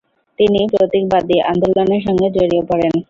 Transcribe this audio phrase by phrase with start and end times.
[0.39, 2.93] তিনি প্রতীকবাদী আন্দোলনের সঙ্গে জড়িয়ে পড়েন।